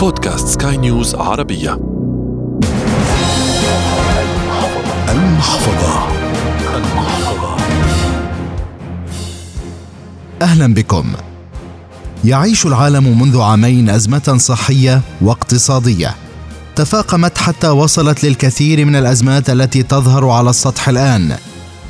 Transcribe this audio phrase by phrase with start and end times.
[0.00, 1.80] بودكاست سكاي نيوز عربية.
[5.08, 6.08] المحفظة.
[6.76, 7.56] المحفظة
[10.42, 11.12] أهلا بكم.
[12.24, 16.14] يعيش العالم منذ عامين أزمة صحية واقتصادية.
[16.76, 21.36] تفاقمت حتى وصلت للكثير من الأزمات التي تظهر على السطح الآن.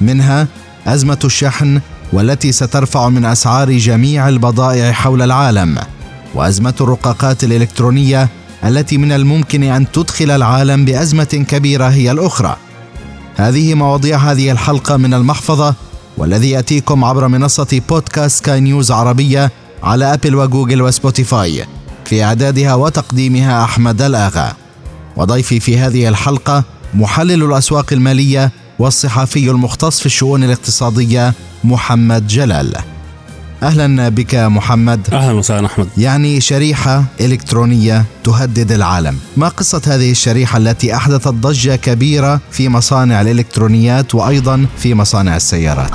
[0.00, 0.46] منها
[0.86, 1.80] أزمة الشحن
[2.12, 5.78] والتي سترفع من أسعار جميع البضائع حول العالم.
[6.34, 8.28] وأزمة الرقاقات الإلكترونية
[8.64, 12.56] التي من الممكن أن تدخل العالم بأزمة كبيرة هي الأخرى.
[13.36, 15.74] هذه مواضيع هذه الحلقة من المحفظة
[16.18, 19.50] والذي يأتيكم عبر منصة بودكاست سكاي نيوز عربية
[19.82, 21.66] على Apple و Google و Spotify.
[22.04, 24.52] في إعدادها وتقديمها أحمد الآغا.
[25.16, 32.76] وضيفي في هذه الحلقة محلل الأسواق المالية والصحفي المختص في الشؤون الاقتصادية محمد جلال.
[33.62, 35.08] أهلا بك محمد.
[35.12, 35.88] أهلا وسهلا أحمد.
[35.98, 39.18] يعني شريحة إلكترونية تهدد العالم.
[39.36, 45.90] ما قصة هذه الشريحة التي أحدثت ضجة كبيرة في مصانع الإلكترونيات وأيضا في مصانع السيارات؟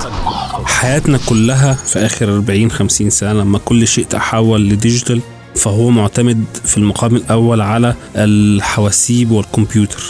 [0.66, 5.21] حياتنا كلها في آخر 40 50 سنة لما كل شيء تحول لديجيتال
[5.55, 10.03] فهو معتمد في المقام الأول على الحواسيب والكمبيوتر.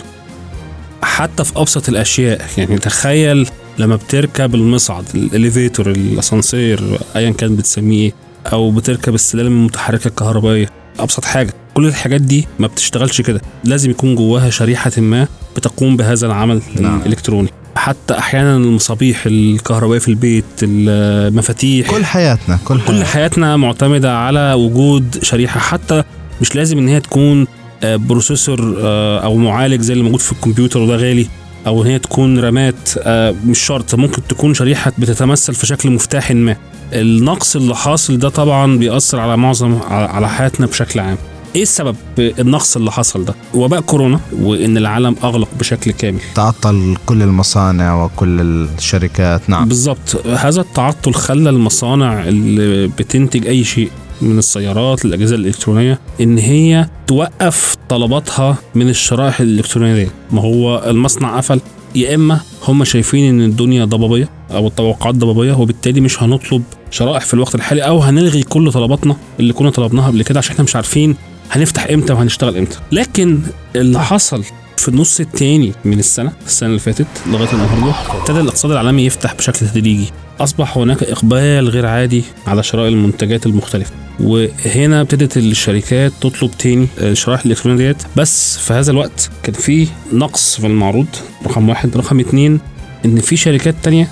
[1.04, 3.48] حتى في أبسط الأشياء يعني تخيل
[3.80, 8.12] لما بتركب المصعد الإليفيتور الأسانسير ايا كان بتسميه
[8.54, 11.54] أو بتركب السلالم المتحركه الكهربائيه أبسط حاجة.
[11.74, 13.42] كل الحاجات دي ما بتشتغلش كده.
[13.64, 17.02] لازم يكون جواها شريحة ما بتقوم بهذا العمل نعم.
[17.02, 17.50] الإلكتروني.
[17.76, 21.92] حتى أحيانا المصابيح الكهربائية في البيت المفاتيح.
[21.92, 25.60] كل حياتنا كل, كل حياتنا معتمدة على وجود شريحة.
[25.60, 26.04] حتى
[26.42, 27.48] مش لازم إن هي تكون
[27.84, 31.28] آه، بروسيسور آه، أو معالج زي اللي موجود في الكمبيوتر وده غالي.
[31.68, 36.32] أو إن هي تكون رامات آه، مش شرط ممكن تكون شريحة بتتمثل في شكل مفتاح
[36.32, 36.56] ما.
[36.94, 41.18] النقص اللي حاصل ده طبعا بيأثر على معظم على حياتنا بشكل عام.
[41.56, 46.20] إيه السبب النقص اللي حصل ده؟ وباء كورونا وإن العالم أغلق بشكل كامل.
[46.36, 49.68] تعطل كل المصانع وكل الشركات نعم.
[49.68, 56.90] بالظبط هذا التعطل خلى المصانع اللي بتنتج أي شيء من السيارات للأجهزة الإلكترونية إن هي
[57.08, 60.10] توقف طلباتها من الشرائح الإلكترونية دي.
[60.32, 61.62] ما هو المصنع قفل.
[61.96, 67.34] يا إما هم شايفين إن الدنيا ضبابية أو التوقعات ضبابية وبالتالي مش هنطلب شرائح في
[67.34, 71.16] الوقت الحالي أو هنلغي كل طلباتنا اللي كنا طلبناها قبل كده عشان إحنا مش عارفين
[71.52, 72.78] هنفتح إمتى وهنشتغل إمتى.
[72.92, 73.40] لكن
[73.76, 74.44] اللي حصل
[74.86, 77.08] في النص الثاني من السنة السنة اللي فاتت.
[77.28, 78.20] لغاية النهارده.
[78.20, 80.12] ابتدى الاقتصاد العالمي يفتح بشكل تدريجي.
[80.40, 83.92] أصبح هناك إقبال غير عادي على شراء المنتجات المختلفة.
[84.20, 90.60] وهنا ابتدت الشركات تطلب تاني الشرائح الالكترونيه ديت بس في هذا الوقت كان في نقص
[90.60, 91.08] في المعروض
[91.46, 91.98] رقم واحد.
[91.98, 92.60] رقم اتنين
[93.06, 94.08] إن في شركات تانية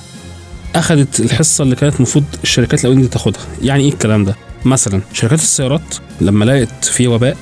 [0.76, 3.42] أخذت الحصة اللي كانت المفروض الشركات الاولانيه تاخدها.
[3.62, 4.36] يعني إيه الكلام ده؟
[4.66, 7.38] مثلا شركات السيارات لما لقت في وباء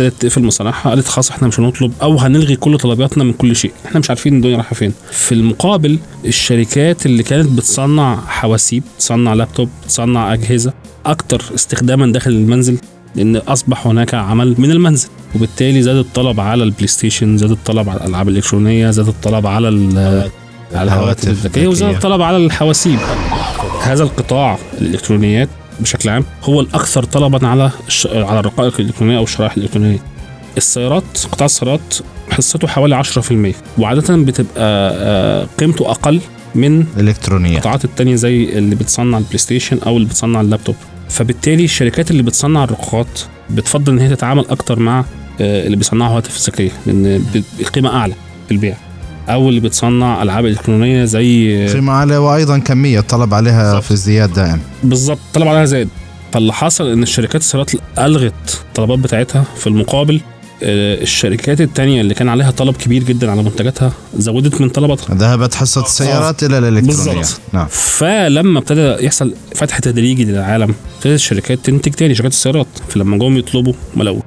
[0.00, 3.72] ابتدت تقفل مصانعها قالت خلاص إحنا مش هنطلب أو هنلغي كل طلباتنا من كل شيء.
[3.86, 4.92] إحنا مش عارفين الدنيا رايحة فين.
[5.10, 10.72] في المقابل الشركات اللي كانت بتصنع حواسيب تصنع لابتوب تصنع أجهزة
[11.06, 12.78] أكتر استخداما داخل المنزل
[13.16, 15.08] لأن أصبح هناك عمل من المنزل.
[15.34, 19.68] وبالتالي زاد الطلب على ال PlayStation زاد الطلب على الألعاب الإلكترونية زاد الطلب على
[20.74, 22.98] على الهواتف الذكية وزاد الطلب على الحواسيب.
[23.82, 25.48] هذا القطاع الإلكترونيات
[25.80, 27.70] بشكل عام هو الأكثر طلبا على
[28.04, 29.98] على الرقائق الإلكترونية أو الشرائح الإلكترونية.
[30.56, 31.94] السيارات قطاع السيارات
[32.30, 34.52] حصته حوالي 10% وعاده بتبقى
[34.96, 36.20] آه، قيمته أقل
[36.54, 40.76] من الالكترونيه القطاعات التانية زي اللي بتصنع ال PlayStation أو اللي بتصنع اللابتوب.
[41.08, 45.04] فبالتالي الشركات اللي بتصنع الرقاقات بتفضل إن هي تتعامل أكتر مع
[45.40, 47.24] آه، اللي بيصنعوا هواتف ذكيه لأن
[47.60, 48.14] القيمه أعلى
[48.48, 48.76] في البيع.
[49.28, 53.84] أو اللي بتصنع ألعاب إلكترونية زي قيمه عالية وأيضا كمية طلب عليها بالزبط.
[53.84, 55.88] في ازدياد دائم بالظبط طلب عليها زاد
[56.32, 60.20] فاللي حصل إن الشركات السيارات ألغت الطلبات بتاعتها في المقابل
[60.62, 65.14] آه، الشركات التانية اللي كان عليها طلب كبير جدا على منتجاتها زودت من طلباتها.
[65.14, 67.14] ذهبت حصة السيارات إلى الإلكترونية.
[67.14, 67.66] بالظبط نعم.
[67.70, 72.66] فلما ابتدى يحصل فتح تدريجي للعالم ابتدت الشركات تنتج تاني شركات السيارات.
[72.88, 74.20] فلما جم يطلبوا ما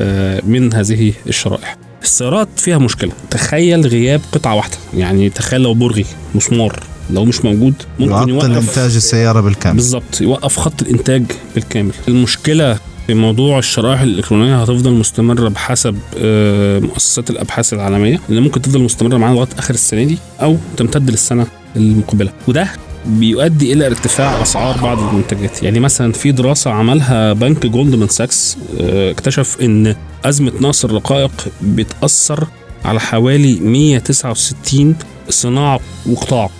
[0.00, 1.85] آه، من هذه الشرائح.
[2.06, 3.12] السيارات فيها مشكلة.
[3.30, 4.76] تخيل غياب قطعة واحدة.
[4.96, 6.04] يعني تخيل لو برغي
[6.34, 6.80] مسمار
[7.10, 9.76] لو مش موجود ممكن يوقف انتاج السيارة بالكامل.
[9.76, 11.22] بالظبط يوقف خط الإنتاج
[11.54, 11.92] بالكامل.
[12.08, 18.82] المشكلة في موضوع الشرائح الإلكترونية هتفضل مستمرة بحسب آه، مؤسسات الأبحاث العالمية اللي ممكن تفضل
[18.82, 22.32] مستمرة معانا لغاية آخر السنة دي أو تمتد للسنة المقبلة.
[22.48, 22.68] وده
[23.06, 25.62] بيؤدي إلى ارتفاع أسعار بعض المنتجات.
[25.62, 29.94] يعني مثلا في دراسة عملها بنك جولدمان ساكس آه، اكتشف إن
[30.24, 32.46] أزمة نقص الرقائق بتأثر
[32.84, 34.96] على حوالي 169
[35.28, 36.50] صناعة وقطاع.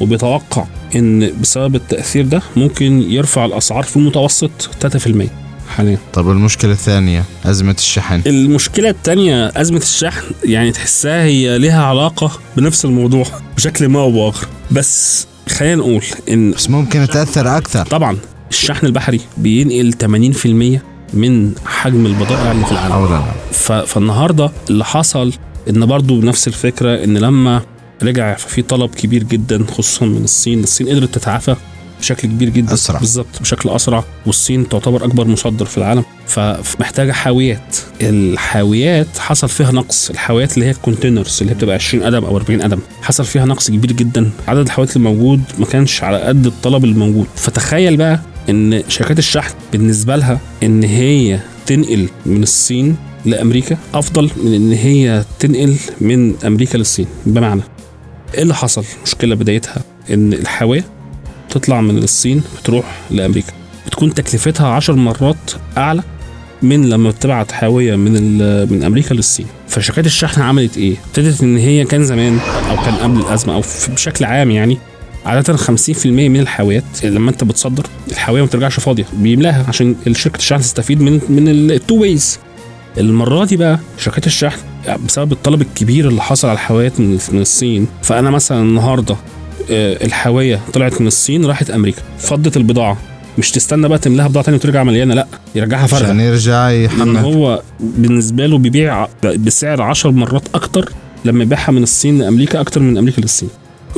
[0.00, 0.64] وبيتوقع
[0.96, 5.28] إن بسبب التأثير ده ممكن يرفع الأسعار في المتوسط 3%
[5.76, 5.98] حاليا.
[6.12, 8.22] طب المشكلة الثانية أزمة الشحن.
[8.26, 14.46] المشكلة الثانية أزمة الشحن يعني تحسها هي لها علاقة بنفس الموضوع بشكل ما أو بآخر.
[14.70, 17.86] بس خلينا نقول إن بس ممكن تاثر أكثر.
[17.86, 18.16] طبعا
[18.50, 20.80] الشحن البحري بينقل 80%
[21.14, 23.22] من حجم البضائع اللي في العالم.
[23.86, 25.32] فالنهاردة اللي حصل
[25.70, 27.62] إن برضو نفس الفكرة إن لما
[28.02, 31.56] رجع في طلب كبير جدا خصوصا من الصين الصين قدرت تتعافى.
[32.04, 32.74] بشكل كبير جدا.
[32.74, 32.98] أسرع.
[32.98, 34.04] بالظبط بشكل أسرع.
[34.26, 37.76] والصين تعتبر أكبر مصدر في العالم فمحتاجة حاويات.
[38.00, 40.10] الحاويات حصل فيها نقص.
[40.10, 43.70] الحاويات اللي هي الكونتينرز اللي هي بتبقى 20 قدم أو 40 قدم حصل فيها نقص
[43.70, 44.30] كبير جدا.
[44.48, 47.26] عدد الحاويات الموجود ما كانش على قد الطلب الموجود.
[47.36, 48.20] فتخيل بقى
[48.50, 52.96] إن شركات الشحن بالنسبة لها إن هي تنقل من الصين
[53.26, 57.06] لأمريكا أفضل من إن هي تنقل من أمريكا للصين.
[57.26, 57.62] بمعنى
[58.34, 60.84] إيه اللي حصل؟ مشكلة بدايتها إن الحاويه
[61.54, 63.52] تطلع من الصين بتروح لأمريكا.
[63.86, 66.02] بتكون تكلفتها عشر مرات أعلى
[66.62, 68.12] من لما تبعت حاوية من
[68.72, 69.46] من أمريكا للصين.
[69.68, 72.38] فشركات الشحن عملت إيه؟ ابتدت إن هي كان زمان
[72.70, 74.78] أو كان قبل الأزمة أو بشكل عام يعني
[75.26, 79.04] عادة 50% من الحاويات لما أنت بتصدر الحاوية ما بترجعش فاضية.
[79.12, 82.38] بيملاها عشان شركه الشحن تستفيد من من التو ويز
[82.98, 84.58] المرة دي بقى شركات الشحن
[85.06, 87.86] بسبب الطلب الكبير اللي حصل على الحاويات من الصين.
[88.02, 89.16] فأنا مثلا النهارده
[89.70, 92.98] الحاوية طلعت من الصين راحت أمريكا فضت البضاعة.
[93.38, 97.16] مش تستنى بقى تملاها بضاعة تانية وترجع مليانة لا يرجعها عشان فارغه يرجع يحمل.
[97.16, 100.92] هو بالنسبة له بيبيع بسعر 10 مرات أكتر
[101.24, 103.48] لما يبيعها من الصين لأمريكا أكتر من أمريكا للصين.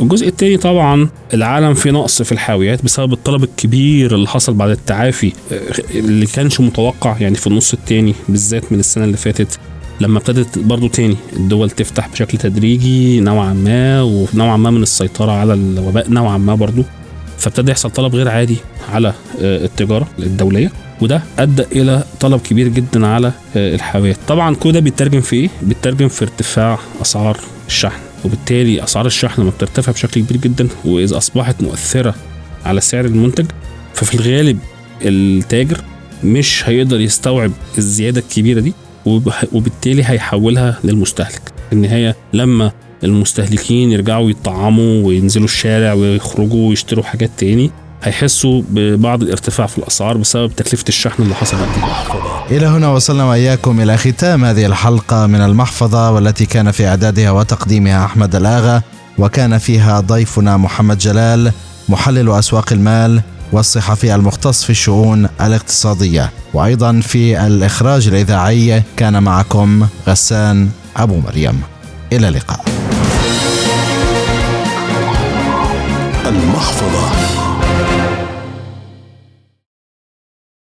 [0.03, 5.33] الجزء الثاني طبعا العالم في نقص في الحاويات بسبب الطلب الكبير اللي حصل بعد التعافي
[5.53, 5.61] آه،
[5.95, 9.59] اللي كانش متوقع يعني في النص الثاني بالذات من السنة اللي فاتت.
[10.01, 15.55] لما ابتدت برضو تاني الدول تفتح بشكل تدريجي نوعا ما ونوعا ما من السيطرة على
[15.55, 16.83] الوباء نوعا ما برضو.
[17.39, 18.57] فابتدى يحصل طلب غير عادي
[18.93, 24.73] على آه، التجارة الدولية وده أدى إلى طلب كبير جدا على آه، الحاويات طبعا كل
[24.73, 30.21] ده بيترجم في إيه؟ بيترجم في ارتفاع أسعار الشحن وبالتالي أسعار الشحن لما بترتفع بشكل
[30.21, 32.15] كبير جدا وإذا أصبحت مؤثرة
[32.65, 33.47] على سعر المنتج
[33.95, 34.59] ففي الغالب
[35.03, 35.81] التاجر
[36.25, 38.73] مش هيقدر يستوعب الزيادة الكبيرة دي.
[39.53, 41.43] وبالتالي هيحولها للمستهلك.
[41.71, 42.73] في النهاية لما
[43.05, 47.71] المستهلكين يرجعوا يطعموا وينزلوا الشارع ويخرجوا ويشتروا حاجات تاني
[48.03, 52.57] هيحسوا ببعض الارتفاع في الأسعار بسبب تكلفة الشحن اللي حصلت دي.
[52.57, 58.05] إلى هنا وصلنا وإياكم إلى ختام هذه الحلقة من المحفظة والتي كان في إعدادها وتقديمها
[58.05, 58.83] أحمد الآغا
[59.19, 61.53] وكان فيها ضيفنا محمد جلال
[61.89, 66.31] محلل أسواق المال والصحفي المختص في الشؤون الاقتصادية.
[66.55, 71.61] وأيضا في الإخراج الإذاعي كان معكم غسان أبو مريم.
[72.13, 72.65] إلى اللقاء.
[76.27, 77.46] المحفظة.